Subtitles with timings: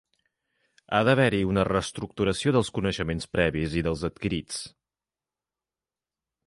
[0.91, 4.63] Ha d'haver-hi una reestructuració dels coneixements previs i dels adquirits.